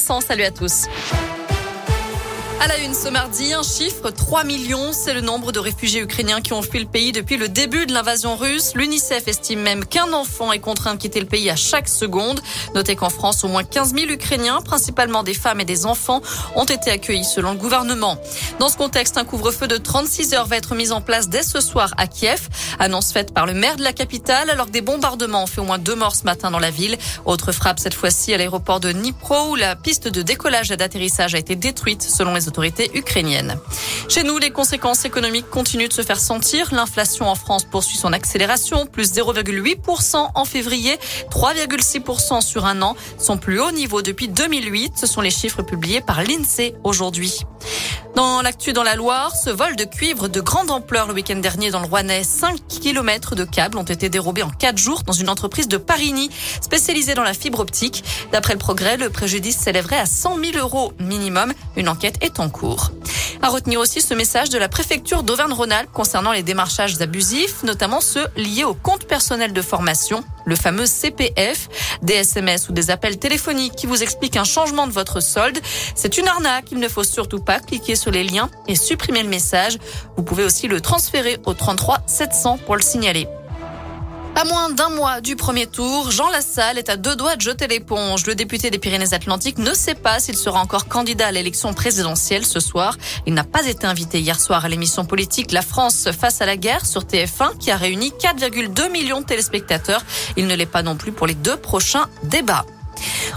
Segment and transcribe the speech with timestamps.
[0.00, 0.86] Salut à tous.
[2.62, 6.42] À la une ce mardi, un chiffre, 3 millions, c'est le nombre de réfugiés ukrainiens
[6.42, 8.72] qui ont fui le pays depuis le début de l'invasion russe.
[8.74, 12.38] L'UNICEF estime même qu'un enfant est contraint de quitter le pays à chaque seconde.
[12.74, 16.20] Notez qu'en France, au moins 15 000 Ukrainiens, principalement des femmes et des enfants,
[16.54, 18.18] ont été accueillis selon le gouvernement.
[18.58, 21.62] Dans ce contexte, un couvre-feu de 36 heures va être mis en place dès ce
[21.62, 22.46] soir à Kiev.
[22.78, 25.64] Annonce faite par le maire de la capitale alors que des bombardements ont fait au
[25.64, 26.98] moins deux morts ce matin dans la ville.
[27.24, 31.34] Autre frappe cette fois-ci à l'aéroport de Dnipro où la piste de décollage et d'atterrissage
[31.34, 33.56] a été détruite selon les autorités ukrainiennes.
[34.08, 36.74] Chez nous, les conséquences économiques continuent de se faire sentir.
[36.74, 40.98] L'inflation en France poursuit son accélération, plus 0,8% en février,
[41.30, 44.94] 3,6% sur un an, son plus haut niveau depuis 2008.
[44.96, 47.40] Ce sont les chiffres publiés par l'INSEE aujourd'hui.
[48.20, 51.70] Dans l'actu dans la Loire, ce vol de cuivre de grande ampleur le week-end dernier
[51.70, 52.22] dans le Rouennais.
[52.22, 56.28] 5 km de câbles ont été dérobés en 4 jours dans une entreprise de Parigny
[56.60, 58.04] spécialisée dans la fibre optique.
[58.30, 61.54] D'après le progrès, le préjudice s'élèverait à 100 000 euros minimum.
[61.76, 62.90] Une enquête est en cours.
[63.42, 68.26] À retenir aussi ce message de la préfecture d'Auvergne-Rhône-Alpes concernant les démarchages abusifs, notamment ceux
[68.36, 71.68] liés au compte personnel de formation, le fameux CPF,
[72.02, 75.58] des SMS ou des appels téléphoniques qui vous expliquent un changement de votre solde.
[75.94, 79.30] C'est une arnaque, il ne faut surtout pas cliquer sur les liens et supprimer le
[79.30, 79.78] message.
[80.18, 83.26] Vous pouvez aussi le transférer au 33 700 pour le signaler.
[84.36, 87.66] À moins d'un mois du premier tour, Jean Lassalle est à deux doigts de jeter
[87.66, 88.26] l'éponge.
[88.26, 92.60] Le député des Pyrénées-Atlantiques ne sait pas s'il sera encore candidat à l'élection présidentielle ce
[92.60, 92.96] soir.
[93.26, 96.56] Il n'a pas été invité hier soir à l'émission politique La France face à la
[96.56, 100.02] guerre sur TF1 qui a réuni 4,2 millions de téléspectateurs.
[100.36, 102.64] Il ne l'est pas non plus pour les deux prochains débats.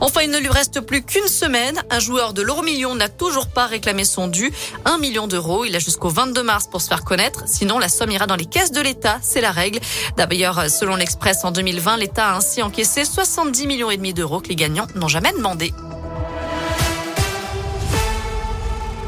[0.00, 1.82] Enfin, il ne lui reste plus qu'une semaine.
[1.90, 4.52] Un joueur de l'euro million n'a toujours pas réclamé son dû.
[4.84, 5.64] Un million d'euros.
[5.64, 7.44] Il a jusqu'au 22 mars pour se faire connaître.
[7.46, 9.18] Sinon, la somme ira dans les caisses de l'État.
[9.22, 9.80] C'est la règle.
[10.16, 14.48] D'ailleurs, selon l'Express, en 2020, l'État a ainsi encaissé 70 millions et demi d'euros que
[14.48, 15.72] les gagnants n'ont jamais demandé.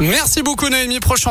[0.00, 0.98] Merci beaucoup, Naomi.
[0.98, 1.28] Prochain